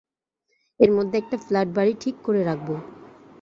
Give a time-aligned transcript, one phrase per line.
[0.79, 2.69] এর মধ্যে একটা ফ্ল্যাট-বাড়ি ঠিক করে রাখব।